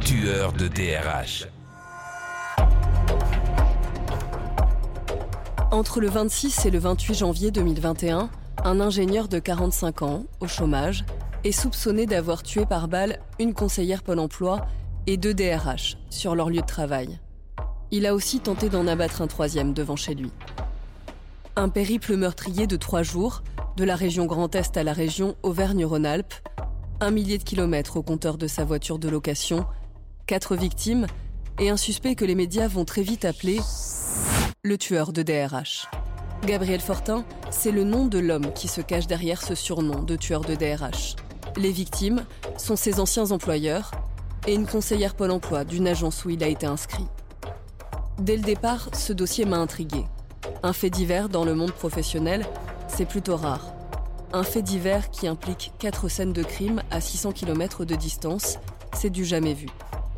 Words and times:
Tueur 0.00 0.52
de 0.52 0.68
DRH. 0.68 1.48
Entre 5.70 6.00
le 6.00 6.08
26 6.08 6.66
et 6.66 6.70
le 6.70 6.78
28 6.78 7.14
janvier 7.14 7.50
2021, 7.50 8.28
un 8.64 8.80
ingénieur 8.80 9.28
de 9.28 9.38
45 9.38 10.02
ans, 10.02 10.24
au 10.40 10.46
chômage, 10.46 11.04
est 11.44 11.52
soupçonné 11.52 12.04
d'avoir 12.04 12.42
tué 12.42 12.66
par 12.66 12.88
balle 12.88 13.18
une 13.38 13.54
conseillère 13.54 14.02
Pôle 14.02 14.18
emploi 14.18 14.66
et 15.06 15.16
deux 15.16 15.32
DRH 15.32 15.96
sur 16.10 16.34
leur 16.34 16.50
lieu 16.50 16.60
de 16.60 16.66
travail. 16.66 17.18
Il 17.90 18.06
a 18.06 18.14
aussi 18.14 18.40
tenté 18.40 18.68
d'en 18.68 18.86
abattre 18.86 19.22
un 19.22 19.26
troisième 19.26 19.72
devant 19.72 19.96
chez 19.96 20.14
lui. 20.14 20.30
Un 21.56 21.68
périple 21.68 22.16
meurtrier 22.16 22.66
de 22.66 22.76
trois 22.76 23.02
jours, 23.02 23.42
de 23.76 23.84
la 23.84 23.96
région 23.96 24.26
Grand 24.26 24.54
Est 24.54 24.76
à 24.76 24.84
la 24.84 24.92
région 24.92 25.36
Auvergne-Rhône-Alpes, 25.42 26.34
un 27.00 27.10
millier 27.10 27.38
de 27.38 27.42
kilomètres 27.42 27.96
au 27.96 28.02
compteur 28.02 28.36
de 28.36 28.46
sa 28.46 28.64
voiture 28.64 28.98
de 28.98 29.08
location, 29.08 29.64
quatre 30.26 30.56
victimes 30.56 31.06
et 31.58 31.70
un 31.70 31.76
suspect 31.76 32.14
que 32.14 32.24
les 32.24 32.34
médias 32.34 32.68
vont 32.68 32.84
très 32.84 33.02
vite 33.02 33.24
appeler 33.24 33.60
le 34.62 34.78
tueur 34.78 35.12
de 35.12 35.22
DRH. 35.22 35.88
Gabriel 36.46 36.80
Fortin, 36.80 37.24
c'est 37.50 37.70
le 37.70 37.84
nom 37.84 38.06
de 38.06 38.18
l'homme 38.18 38.52
qui 38.52 38.68
se 38.68 38.80
cache 38.80 39.06
derrière 39.06 39.42
ce 39.42 39.54
surnom 39.54 40.02
de 40.02 40.16
tueur 40.16 40.42
de 40.42 40.54
DRH. 40.54 41.16
Les 41.56 41.72
victimes 41.72 42.24
sont 42.58 42.76
ses 42.76 43.00
anciens 43.00 43.30
employeurs 43.30 43.90
et 44.46 44.54
une 44.54 44.66
conseillère 44.66 45.14
Pôle 45.14 45.30
emploi 45.30 45.64
d'une 45.64 45.86
agence 45.86 46.24
où 46.24 46.30
il 46.30 46.42
a 46.42 46.48
été 46.48 46.66
inscrit. 46.66 47.06
Dès 48.18 48.36
le 48.36 48.42
départ, 48.42 48.90
ce 48.92 49.12
dossier 49.12 49.44
m'a 49.44 49.58
intrigué. 49.58 50.04
Un 50.62 50.72
fait 50.72 50.90
divers 50.90 51.28
dans 51.28 51.44
le 51.44 51.54
monde 51.54 51.72
professionnel, 51.72 52.44
c'est 52.94 53.06
plutôt 53.06 53.36
rare. 53.36 53.72
Un 54.32 54.42
fait 54.42 54.62
divers 54.62 55.10
qui 55.10 55.26
implique 55.26 55.72
quatre 55.78 56.08
scènes 56.08 56.32
de 56.32 56.42
crime 56.42 56.82
à 56.90 57.00
600 57.00 57.32
km 57.32 57.84
de 57.84 57.94
distance, 57.94 58.58
c'est 58.94 59.10
du 59.10 59.24
jamais 59.24 59.54
vu. 59.54 59.68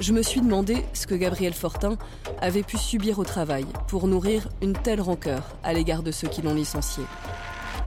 Je 0.01 0.13
me 0.13 0.23
suis 0.23 0.41
demandé 0.41 0.85
ce 0.93 1.07
que 1.07 1.15
Gabriel 1.15 1.55
Fortin 1.55 1.97
avait 2.41 2.65
pu 2.65 2.77
subir 2.77 3.19
au 3.21 3.25
travail 3.25 3.65
pour 3.87 4.09
nourrir 4.09 4.49
une 4.61 4.73
telle 4.73 5.01
rancœur 5.01 5.57
à 5.63 5.73
l'égard 5.73 6.03
de 6.03 6.11
ceux 6.11 6.29
qui 6.29 6.43
l'ont 6.43 6.55
licencié. 6.55 7.05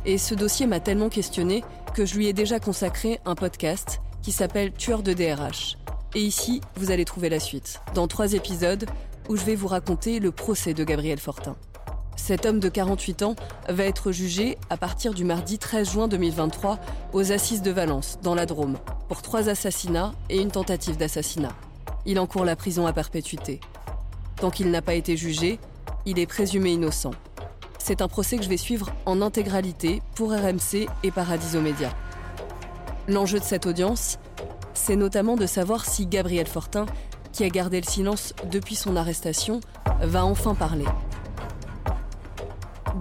Et 0.05 0.17
ce 0.17 0.35
dossier 0.35 0.67
m'a 0.67 0.79
tellement 0.79 1.09
questionné 1.09 1.65
que 1.93 2.05
je 2.05 2.15
lui 2.15 2.27
ai 2.27 2.33
déjà 2.33 2.59
consacré 2.59 3.19
un 3.25 3.35
podcast 3.35 3.99
qui 4.21 4.31
s'appelle 4.31 4.71
Tueur 4.71 5.03
de 5.03 5.13
DRH. 5.13 5.77
Et 6.15 6.21
ici, 6.21 6.61
vous 6.75 6.91
allez 6.91 7.03
trouver 7.03 7.27
la 7.27 7.41
suite, 7.41 7.81
dans 7.93 8.07
trois 8.07 8.33
épisodes 8.33 8.85
où 9.27 9.35
je 9.35 9.43
vais 9.43 9.55
vous 9.55 9.67
raconter 9.67 10.19
le 10.19 10.31
procès 10.31 10.73
de 10.73 10.85
Gabriel 10.85 11.19
Fortin. 11.19 11.57
Cet 12.27 12.45
homme 12.45 12.59
de 12.59 12.67
48 12.67 13.23
ans 13.23 13.35
va 13.69 13.85
être 13.85 14.11
jugé 14.11 14.57
à 14.69 14.75
partir 14.75 15.13
du 15.13 15.23
mardi 15.23 15.57
13 15.57 15.89
juin 15.89 16.07
2023 16.09 16.77
aux 17.13 17.31
Assises 17.31 17.61
de 17.61 17.71
Valence, 17.71 18.19
dans 18.21 18.35
la 18.35 18.45
Drôme, 18.45 18.75
pour 19.07 19.21
trois 19.21 19.47
assassinats 19.47 20.11
et 20.29 20.41
une 20.41 20.51
tentative 20.51 20.97
d'assassinat. 20.97 21.55
Il 22.05 22.19
encourt 22.19 22.43
la 22.43 22.57
prison 22.57 22.85
à 22.85 22.91
perpétuité. 22.91 23.61
Tant 24.35 24.49
qu'il 24.49 24.71
n'a 24.71 24.81
pas 24.81 24.95
été 24.95 25.15
jugé, 25.15 25.57
il 26.05 26.19
est 26.19 26.25
présumé 26.25 26.71
innocent. 26.71 27.13
C'est 27.79 28.01
un 28.01 28.09
procès 28.09 28.35
que 28.35 28.43
je 28.43 28.49
vais 28.49 28.57
suivre 28.57 28.89
en 29.05 29.21
intégralité 29.21 30.01
pour 30.13 30.33
RMC 30.33 30.89
et 31.03 31.11
Paradiso 31.11 31.61
Média. 31.61 31.95
L'enjeu 33.07 33.39
de 33.39 33.45
cette 33.45 33.65
audience, 33.65 34.19
c'est 34.73 34.97
notamment 34.97 35.37
de 35.37 35.45
savoir 35.45 35.85
si 35.85 36.07
Gabriel 36.07 36.47
Fortin, 36.47 36.87
qui 37.31 37.45
a 37.45 37.49
gardé 37.49 37.79
le 37.79 37.87
silence 37.87 38.33
depuis 38.51 38.75
son 38.75 38.97
arrestation, 38.97 39.61
va 40.01 40.25
enfin 40.25 40.55
parler. 40.55 40.83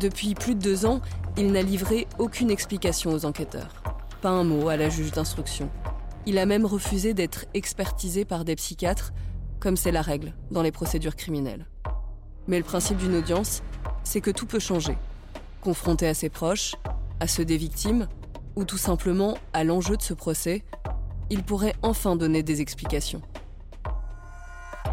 Depuis 0.00 0.34
plus 0.34 0.54
de 0.54 0.60
deux 0.60 0.84
ans, 0.84 1.00
il 1.38 1.52
n'a 1.52 1.62
livré 1.62 2.06
aucune 2.18 2.50
explication 2.50 3.12
aux 3.12 3.24
enquêteurs. 3.24 3.82
Pas 4.20 4.28
un 4.28 4.44
mot 4.44 4.68
à 4.68 4.76
la 4.76 4.90
juge 4.90 5.10
d'instruction. 5.10 5.70
Il 6.26 6.36
a 6.36 6.44
même 6.44 6.66
refusé 6.66 7.14
d'être 7.14 7.46
expertisé 7.54 8.26
par 8.26 8.44
des 8.44 8.56
psychiatres, 8.56 9.14
comme 9.58 9.76
c'est 9.76 9.92
la 9.92 10.02
règle 10.02 10.34
dans 10.50 10.60
les 10.60 10.70
procédures 10.70 11.16
criminelles. 11.16 11.66
Mais 12.46 12.58
le 12.58 12.64
principe 12.64 12.98
d'une 12.98 13.14
audience, 13.14 13.62
c'est 14.04 14.20
que 14.20 14.30
tout 14.30 14.44
peut 14.44 14.58
changer. 14.58 14.98
Confronté 15.62 16.06
à 16.06 16.12
ses 16.12 16.28
proches, 16.28 16.74
à 17.20 17.26
ceux 17.26 17.46
des 17.46 17.56
victimes, 17.56 18.06
ou 18.54 18.64
tout 18.64 18.78
simplement 18.78 19.38
à 19.54 19.64
l'enjeu 19.64 19.96
de 19.96 20.02
ce 20.02 20.12
procès, 20.12 20.62
il 21.30 21.42
pourrait 21.42 21.74
enfin 21.80 22.16
donner 22.16 22.42
des 22.42 22.60
explications. 22.60 23.22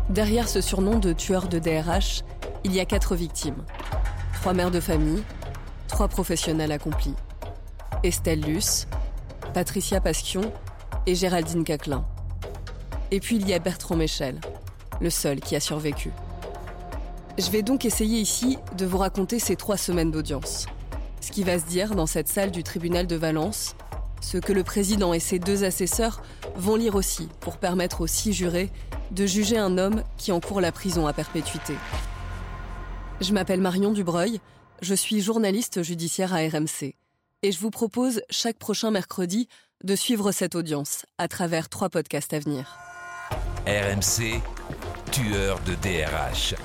Derrière 0.09 0.47
ce 0.47 0.62
surnom 0.62 0.97
de 1.00 1.12
tueur 1.12 1.50
de 1.50 1.59
DRH, 1.59 2.24
il 2.63 2.74
y 2.74 2.80
a 2.80 2.86
quatre 2.86 3.16
victimes. 3.16 3.66
Trois 4.44 4.54
mères 4.54 4.72
de 4.72 4.81
famille, 4.81 5.24
trois 5.88 6.09
professionnels 6.09 6.74
accomplis. 6.74 7.16
Estelle 8.04 8.42
Luce, 8.42 8.88
Patricia 9.54 10.02
Pasquion 10.02 10.52
et 11.06 11.16
Géraldine 11.16 11.64
Caclin. 11.64 12.04
Et 13.12 13.22
puis 13.22 13.38
il 13.38 13.48
y 13.48 13.54
a 13.54 13.59
Bertrand 13.59 13.96
Michel, 13.96 14.42
le 15.00 15.09
seul 15.09 15.40
qui 15.40 15.56
a 15.56 15.62
survécu. 15.62 16.12
Je 17.38 17.50
vais 17.52 17.62
donc 17.62 17.86
essayer 17.86 18.20
ici 18.20 18.58
de 18.78 18.86
vous 18.86 18.98
raconter 18.98 19.40
ces 19.40 19.56
trois 19.56 19.78
semaines 19.78 20.12
d'audience. 20.12 20.66
Ce 21.22 21.31
qui 21.31 21.46
va 21.46 21.58
se 21.58 21.66
dire 21.66 21.96
dans 21.96 22.06
cette 22.06 22.28
salle 22.28 22.52
du 22.52 22.64
tribunal 22.64 23.08
de 23.08 23.16
Valence, 23.16 23.78
ce 24.20 24.38
que 24.38 24.52
le 24.52 24.66
président 24.66 25.14
et 25.14 25.22
ses 25.22 25.40
deux 25.40 25.64
assesseurs 25.64 26.22
vont 26.58 26.75
lire 26.75 26.96
aussi 26.96 27.30
pour 27.40 27.56
permettre 27.56 28.02
aux 28.02 28.08
six 28.08 28.34
jurés 28.34 28.72
de 29.12 29.25
juger 29.25 29.58
un 29.58 29.78
homme 29.78 30.04
qui 30.18 30.34
encourt 30.34 30.60
la 30.60 30.74
prison 30.74 31.08
à 31.08 31.14
perpétuité. 31.14 31.75
Je 33.24 33.32
m'appelle 33.32 33.62
Marion 33.62 33.94
Dubreuil, 33.94 34.42
je 34.82 34.94
suis 34.94 35.22
journaliste 35.22 35.82
judiciaire 35.82 36.34
à 36.34 36.40
RMC 36.40 36.96
et 37.42 37.52
je 37.54 37.60
vous 37.60 37.70
propose 37.70 38.22
chaque 38.30 38.58
prochain 38.58 38.92
mercredi 38.92 39.48
de 39.86 39.96
suivre 39.96 40.34
cette 40.34 40.56
audience 40.56 41.06
à 41.18 41.30
travers 41.30 41.70
trois 41.70 41.88
podcasts 41.88 42.34
à 42.34 42.40
venir. 42.40 42.78
RMC, 43.66 44.42
tueur 45.14 45.58
de 45.62 45.74
DRH. 45.76 46.56